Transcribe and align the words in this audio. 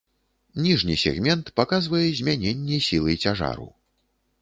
Ніжні 0.67 0.95
сегмент 1.01 1.53
паказвае 1.61 2.03
змяненне 2.23 2.83
сілы 2.89 3.11
цяжару. 3.27 3.73